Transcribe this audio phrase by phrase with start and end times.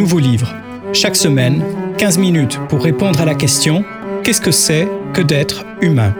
[0.00, 0.56] Nouveau livre.
[0.94, 1.62] Chaque semaine,
[1.98, 3.84] 15 minutes pour répondre à la question
[4.24, 6.16] Qu'est-ce que c'est que d'être humain?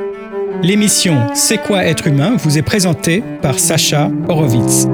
[0.63, 4.87] L'émission C'est quoi être humain vous est présentée par Sacha Horowitz.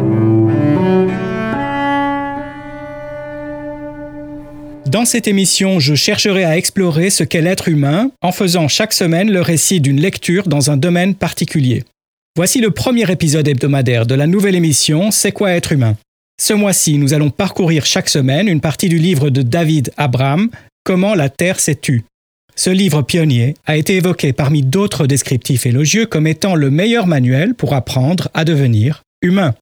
[4.86, 9.32] Dans cette émission, je chercherai à explorer ce qu'est l'être humain en faisant chaque semaine
[9.32, 11.82] le récit d'une lecture dans un domaine particulier.
[12.36, 15.96] Voici le premier épisode hebdomadaire de la nouvelle émission C'est quoi être humain?
[16.38, 20.50] Ce mois-ci, nous allons parcourir chaque semaine une partie du livre de David Abraham,
[20.84, 22.04] Comment la Terre s'est tue.
[22.54, 27.54] Ce livre pionnier a été évoqué parmi d'autres descriptifs élogieux comme étant le meilleur manuel
[27.54, 29.54] pour apprendre à devenir humain.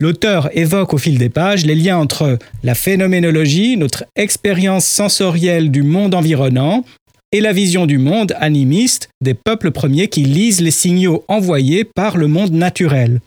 [0.00, 5.82] L'auteur évoque au fil des pages les liens entre la phénoménologie, notre expérience sensorielle du
[5.82, 6.84] monde environnant,
[7.32, 12.16] et la vision du monde animiste des peuples premiers qui lisent les signaux envoyés par
[12.16, 13.20] le monde naturel.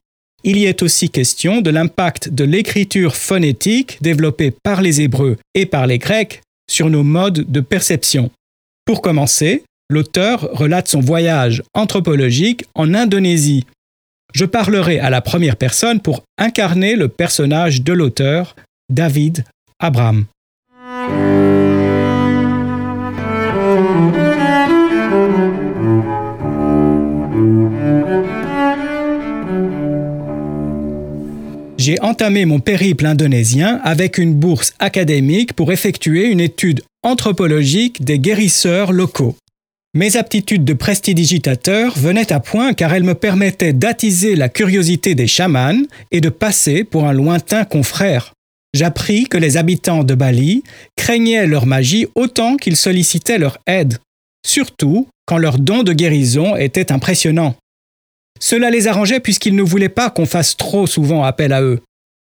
[0.43, 5.65] Il y est aussi question de l'impact de l'écriture phonétique développée par les Hébreux et
[5.65, 8.31] par les Grecs sur nos modes de perception.
[8.85, 13.65] Pour commencer, l'auteur relate son voyage anthropologique en Indonésie
[14.33, 18.55] je parlerai à la première personne pour incarner le personnage de l'auteur,
[18.89, 19.43] David
[19.79, 20.25] Abraham.
[31.89, 38.19] J'ai entamé mon périple indonésien avec une bourse académique pour effectuer une étude anthropologique des
[38.19, 39.35] guérisseurs locaux.
[39.95, 45.25] Mes aptitudes de prestidigitateur venaient à point car elles me permettaient d'attiser la curiosité des
[45.25, 45.81] chamans
[46.11, 48.33] et de passer pour un lointain confrère.
[48.75, 50.61] J'appris que les habitants de Bali
[50.95, 53.97] craignaient leur magie autant qu'ils sollicitaient leur aide,
[54.45, 57.55] surtout quand leur don de guérison était impressionnant.
[58.39, 61.80] Cela les arrangeait puisqu'ils ne voulaient pas qu'on fasse trop souvent appel à eux.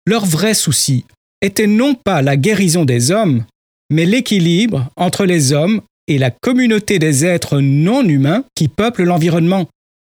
[0.05, 1.05] Leur vrai souci
[1.41, 3.45] était non pas la guérison des hommes,
[3.91, 9.67] mais l'équilibre entre les hommes et la communauté des êtres non humains qui peuplent l'environnement,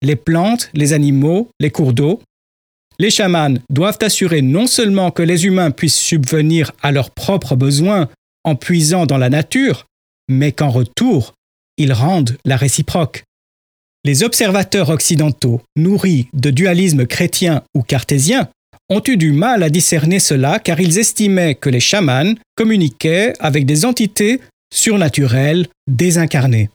[0.03, 2.23] les plantes, les animaux, les cours d'eau.
[2.99, 8.09] Les chamans doivent assurer non seulement que les humains puissent subvenir à leurs propres besoins
[8.45, 9.87] en puisant dans la nature,
[10.29, 11.35] mais qu'en retour,
[11.77, 13.25] ils rendent la réciproque.
[14.05, 18.49] Les observateurs occidentaux, nourris de dualisme chrétien ou cartésien,
[18.89, 23.67] ont eu du mal à discerner cela car ils estimaient que les chamans communiquaient avec
[23.67, 24.41] des entités
[24.73, 26.71] surnaturel, désincarné.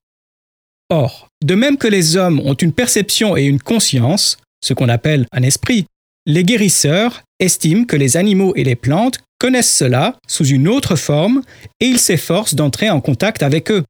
[0.89, 5.25] Or, de même que les hommes ont une perception et une conscience, ce qu'on appelle
[5.31, 5.85] un esprit,
[6.27, 11.41] les guérisseurs estiment que les animaux et les plantes connaissent cela sous une autre forme
[11.79, 13.83] et ils s'efforcent d'entrer en contact avec eux.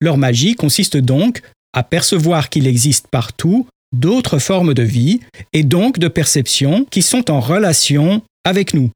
[0.00, 5.20] Leur magie consiste donc à percevoir qu'il existe partout d'autres formes de vie
[5.52, 8.90] et donc de perception qui sont en relation avec nous.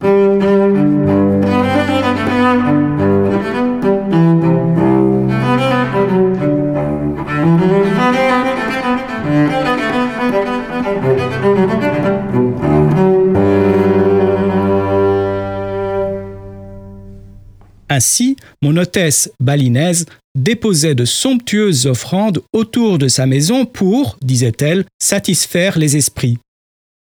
[17.91, 18.34] Ainsi,
[18.65, 25.99] mon hôtesse balinaise déposait de somptueuses offrandes autour de sa maison pour, disait-elle, satisfaire les
[25.99, 26.39] esprits.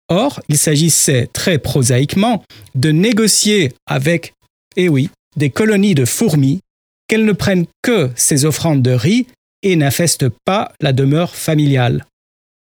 [0.09, 2.43] Or, il s'agissait très prosaïquement
[2.73, 4.33] de négocier avec,
[4.77, 6.59] eh oui, des colonies de fourmis,
[7.07, 9.27] qu'elles ne prennent que ces offrandes de riz
[9.61, 12.05] et n'infestent pas la demeure familiale.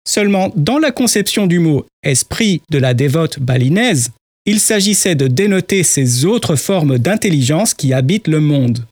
[0.06, 4.12] Seulement, dans la conception du mot esprit de la dévote balinaise,
[4.46, 8.85] il s'agissait de dénoter ces autres formes d'intelligence qui habitent le monde.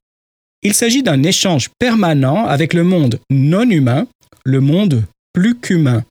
[0.61, 4.07] Il s'agit d'un échange permanent avec le monde non humain,
[4.43, 6.03] le monde plus qu'humain.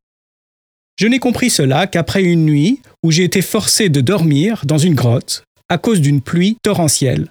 [0.98, 4.94] Je n'ai compris cela qu'après une nuit où j'ai été forcé de dormir dans une
[4.94, 7.28] grotte à cause d'une pluie torrentielle.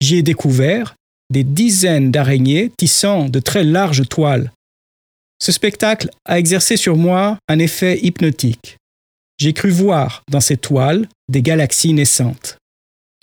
[0.00, 0.94] J'y ai découvert
[1.30, 4.52] des dizaines d'araignées tissant de très larges toiles.
[5.42, 8.76] Ce spectacle a exercé sur moi un effet hypnotique
[9.40, 12.58] j'ai cru voir dans ces toiles des galaxies naissantes.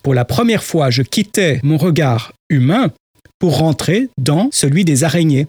[0.04, 2.92] Pour la première fois, je quittais mon regard humain
[3.40, 5.48] pour rentrer dans celui des araignées.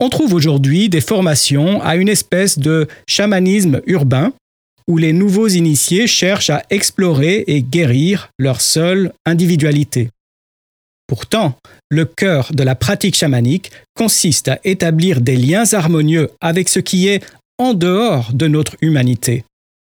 [0.00, 4.32] On trouve aujourd'hui des formations à une espèce de chamanisme urbain
[4.88, 10.10] où les nouveaux initiés cherchent à explorer et guérir leur seule individualité.
[11.06, 11.54] Pourtant,
[11.90, 17.06] le cœur de la pratique chamanique consiste à établir des liens harmonieux avec ce qui
[17.06, 17.24] est
[17.58, 19.44] en dehors de notre humanité.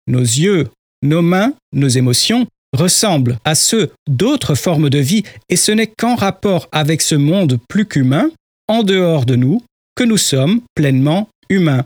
[0.07, 0.67] Nos yeux,
[1.01, 6.15] nos mains, nos émotions ressemblent à ceux d'autres formes de vie et ce n'est qu'en
[6.15, 8.29] rapport avec ce monde plus qu'humain,
[8.67, 9.61] en dehors de nous,
[9.95, 11.85] que nous sommes pleinement humains.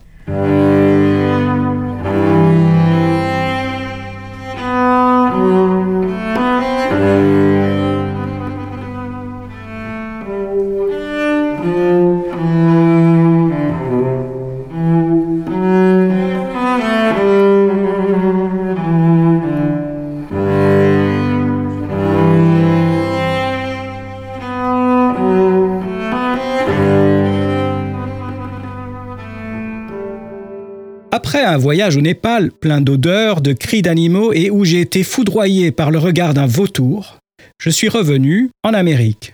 [31.12, 35.72] Après un voyage au Népal plein d'odeurs, de cris d'animaux et où j'ai été foudroyé
[35.72, 37.18] par le regard d'un vautour,
[37.60, 39.34] je suis revenu en Amérique.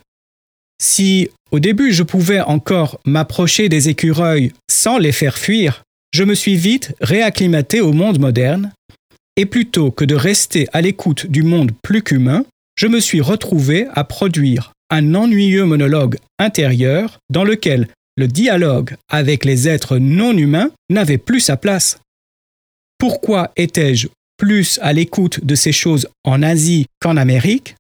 [0.81, 5.83] Si au début je pouvais encore m'approcher des écureuils sans les faire fuir,
[6.13, 8.71] je me suis vite réacclimaté au monde moderne,
[9.35, 12.45] et plutôt que de rester à l'écoute du monde plus qu'humain,
[12.77, 19.45] je me suis retrouvé à produire un ennuyeux monologue intérieur dans lequel le dialogue avec
[19.45, 21.99] les êtres non humains n'avait plus sa place.
[22.97, 24.07] Pourquoi étais-je
[24.37, 27.75] plus à l'écoute de ces choses en Asie qu'en Amérique?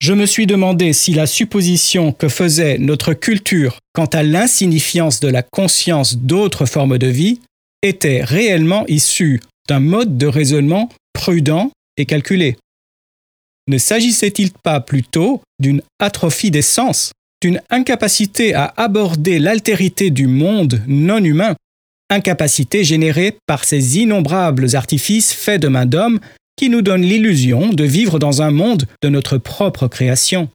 [0.00, 5.28] Je me suis demandé si la supposition que faisait notre culture quant à l'insignifiance de
[5.28, 7.40] la conscience d'autres formes de vie
[7.82, 12.56] était réellement issue d'un mode de raisonnement prudent et calculé.
[13.68, 17.12] Ne s'agissait-il pas plutôt d'une atrophie des sens?
[17.40, 21.54] D'une incapacité à aborder l'altérité du monde non humain,
[22.10, 26.20] incapacité générée par ces innombrables artifices faits de main d'homme
[26.56, 30.48] qui nous donnent l'illusion de vivre dans un monde de notre propre création.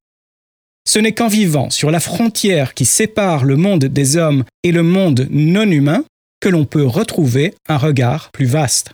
[0.87, 4.83] Ce n'est qu'en vivant sur la frontière qui sépare le monde des hommes et le
[4.83, 6.03] monde non humain
[6.41, 8.91] que l'on peut retrouver un regard plus vaste.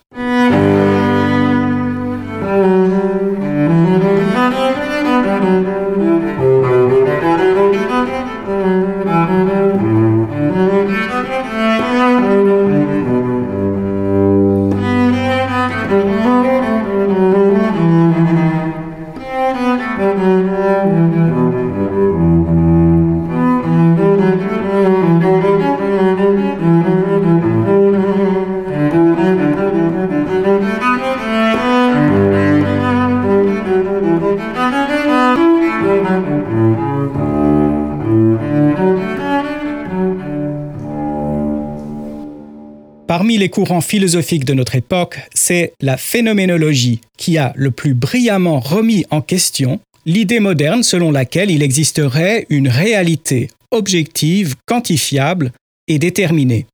[43.07, 48.61] Parmi les courants philosophiques de notre époque, c'est la phénoménologie qui a le plus brillamment
[48.61, 55.51] remis en question l'idée moderne selon laquelle il existerait une réalité objective, quantifiable
[55.87, 56.67] et déterminée.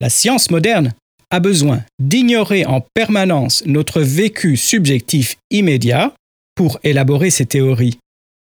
[0.00, 0.92] La science moderne
[1.30, 6.12] a besoin d'ignorer en permanence notre vécu subjectif immédiat
[6.54, 7.98] pour élaborer ses théories.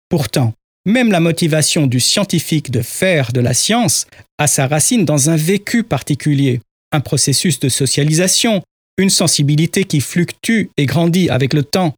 [0.10, 0.54] Pourtant,
[0.86, 4.06] même la motivation du scientifique de faire de la science
[4.38, 6.62] a sa racine dans un vécu particulier,
[6.92, 8.62] un processus de socialisation,
[8.98, 11.94] une sensibilité qui fluctue et grandit avec le temps.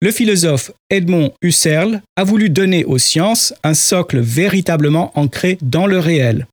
[0.00, 5.98] Le philosophe Edmond Husserl a voulu donner aux sciences un socle véritablement ancré dans le
[5.98, 6.46] réel.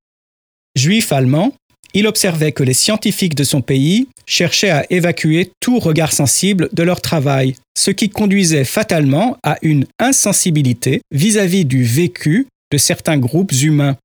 [0.76, 1.54] Juif allemand,
[1.96, 6.84] il observait que les scientifiques de son pays cherchaient à évacuer tout regard sensible de
[6.84, 13.18] leur travail, ce qui conduisait fatalement à une insensibilité vis-à-vis -vis du vécu de certains
[13.18, 13.98] groupes humains.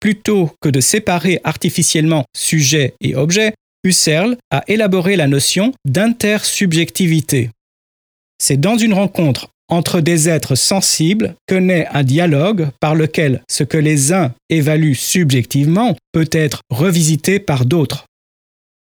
[0.00, 7.50] Plutôt que de séparer artificiellement sujet et objet, Husserl a élaboré la notion d'intersubjectivité.
[8.42, 13.64] C'est dans une rencontre entre des êtres sensibles que naît un dialogue par lequel ce
[13.64, 18.06] que les uns évaluent subjectivement peut être revisité par d'autres.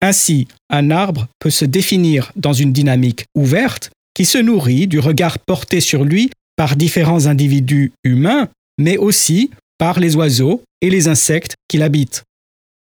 [0.02, 5.40] Ainsi, un arbre peut se définir dans une dynamique ouverte qui se nourrit du regard
[5.40, 11.56] porté sur lui par différents individus humains, mais aussi par les oiseaux et les insectes
[11.68, 12.24] qui l'habitent.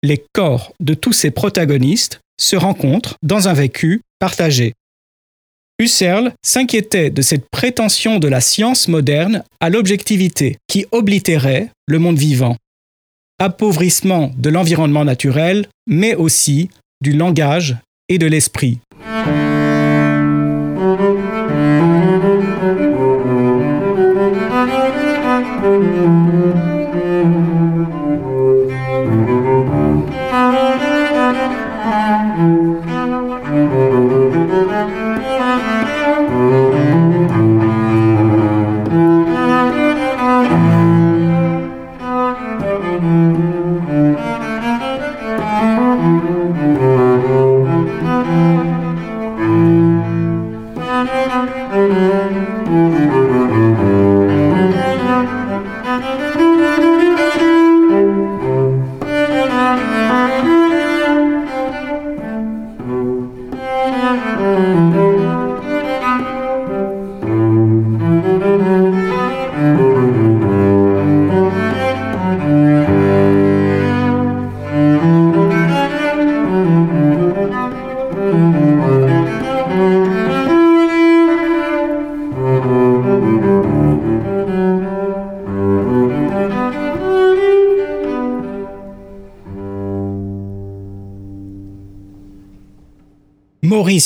[0.02, 4.72] Les corps de tous ces protagonistes se rencontrent dans un vécu partagé.
[5.78, 12.16] Husserl s'inquiétait de cette prétention de la science moderne à l'objectivité qui oblitérait le monde
[12.16, 12.56] vivant.
[13.38, 16.70] Appauvrissement de l'environnement naturel, mais aussi
[17.02, 17.76] du langage
[18.08, 18.78] et de l'esprit.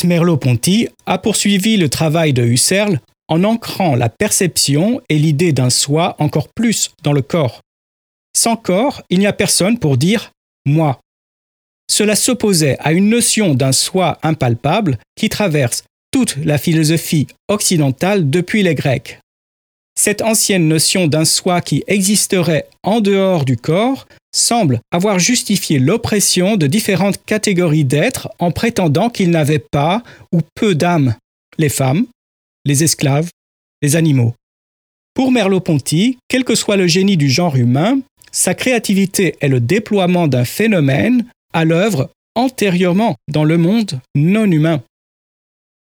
[0.05, 6.17] Merleau-Ponty a poursuivi le travail de Husserl en ancrant la perception et l'idée d'un soi
[6.19, 7.61] encore plus dans le corps.
[8.37, 10.33] Sans corps, il n'y a personne pour dire
[10.65, 11.01] moi.
[11.91, 18.63] Cela s'opposait à une notion d'un soi impalpable qui traverse toute la philosophie occidentale depuis
[18.63, 19.19] les Grecs.
[19.99, 26.57] Cette ancienne notion d'un soi qui existerait en dehors du corps semble avoir justifié l'oppression
[26.57, 31.17] de différentes catégories d'êtres en prétendant qu'ils n'avaient pas ou peu d'âme,
[31.59, 32.07] les femmes,
[32.65, 33.31] les esclaves,
[33.83, 34.35] les animaux.
[35.15, 38.01] Pour Merleau-Ponty, quel que soit le génie du genre humain,
[38.33, 44.83] sa créativité est le déploiement d'un phénomène à l'œuvre antérieurement dans le monde non humain.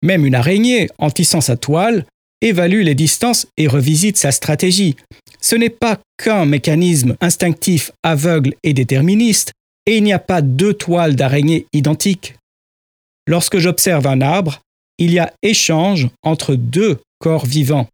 [0.03, 2.05] Même une araignée, en tissant sa toile,
[2.43, 4.97] évalue les distances et revisite sa stratégie.
[5.45, 9.53] Ce n'est pas qu'un mécanisme instinctif aveugle et déterministe,
[9.85, 12.35] et il n'y a pas deux toiles d'araignée identiques.
[13.27, 14.63] Lorsque j'observe un arbre,
[14.97, 17.89] il y a échange entre deux corps vivants.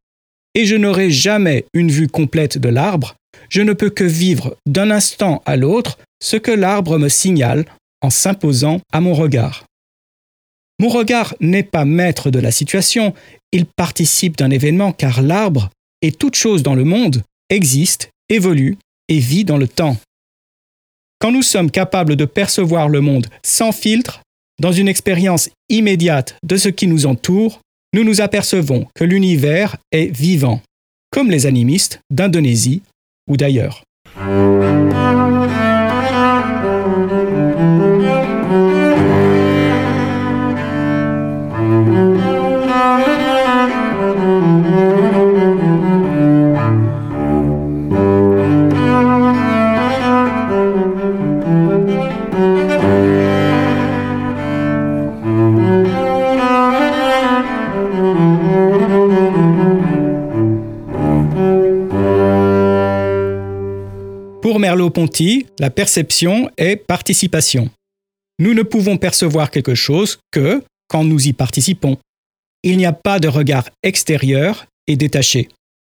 [0.54, 3.16] Et je n'aurai jamais une vue complète de l'arbre,
[3.48, 7.64] je ne peux que vivre d'un instant à l'autre ce que l'arbre me signale
[8.00, 9.64] en s'imposant à mon regard.
[10.78, 13.12] Mon regard n'est pas maître de la situation,
[13.50, 18.78] il participe d'un événement car l'arbre et toute chose dans le monde existe, évolue
[19.08, 19.96] et vit dans le temps.
[21.20, 24.22] Quand nous sommes capables de percevoir le monde sans filtre,
[24.60, 27.60] dans une expérience immédiate de ce qui nous entoure,
[27.94, 30.62] nous nous apercevons que l'univers est vivant,
[31.10, 32.82] comme les animistes d'Indonésie
[33.28, 33.82] ou d'ailleurs.
[64.60, 67.70] Merleau-Ponty, la perception est participation.
[68.38, 71.98] Nous ne pouvons percevoir quelque chose que quand nous y participons.
[72.62, 75.48] Il n'y a pas de regard extérieur et détaché.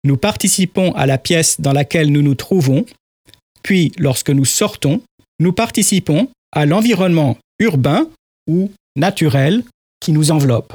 [0.05, 2.85] Nous participons à la pièce dans laquelle nous nous trouvons,
[3.63, 5.03] puis lorsque nous sortons,
[5.39, 8.09] nous participons à l'environnement urbain
[8.47, 9.63] ou naturel
[10.01, 10.75] qui nous enveloppe.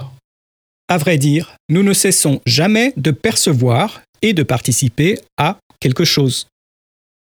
[0.88, 6.48] À vrai dire, nous ne cessons jamais de percevoir et de participer à quelque chose.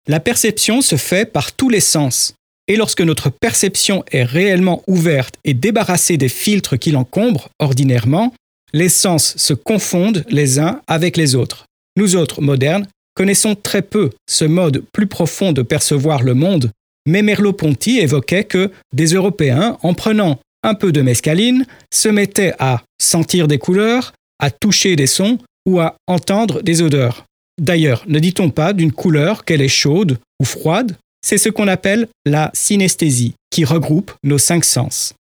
[0.08, 2.34] La perception se fait par tous les sens,
[2.66, 8.34] et lorsque notre perception est réellement ouverte et débarrassée des filtres qui l'encombrent ordinairement,
[8.72, 11.66] les sens se confondent les uns avec les autres.
[11.96, 16.72] Nous autres modernes connaissons très peu ce mode plus profond de percevoir le monde,
[17.06, 22.82] mais Merleau-Ponty évoquait que des Européens, en prenant un peu de mescaline, se mettaient à
[23.00, 27.24] sentir des couleurs, à toucher des sons ou à entendre des odeurs.
[27.60, 30.96] D'ailleurs, ne dit-on pas d'une couleur qu'elle est chaude ou froide?
[31.24, 35.14] C'est ce qu'on appelle la synesthésie, qui regroupe nos cinq sens.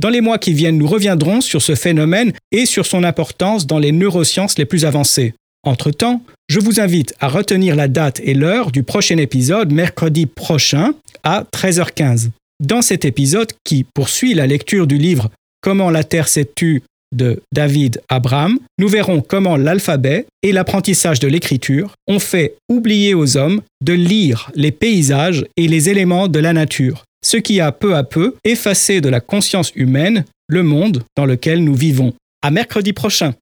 [0.00, 3.80] Dans les mois qui viennent, nous reviendrons sur ce phénomène et sur son importance dans
[3.80, 5.34] les neurosciences les plus avancées.
[5.64, 10.94] Entre-temps, je vous invite à retenir la date et l'heure du prochain épisode mercredi prochain
[11.24, 12.30] à 13h15.
[12.60, 15.30] Dans cet épisode qui poursuit la lecture du livre
[15.60, 21.28] Comment la Terre s'est tue de David Abraham, nous verrons comment l'alphabet et l'apprentissage de
[21.28, 26.52] l'écriture ont fait oublier aux hommes de lire les paysages et les éléments de la
[26.52, 31.26] nature, ce qui a peu à peu effacé de la conscience humaine le monde dans
[31.26, 32.14] lequel nous vivons.
[32.42, 33.34] À mercredi prochain.